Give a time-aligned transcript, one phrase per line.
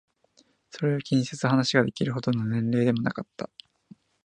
[0.71, 3.51] それを気にせず話ができるほどの年齢でもなかった。